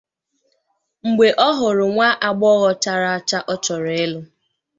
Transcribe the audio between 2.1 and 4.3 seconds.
agbọghọ chara acha ọ chọrọ ịlụ